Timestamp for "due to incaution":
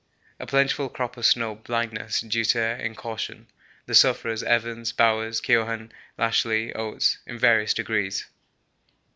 2.21-3.45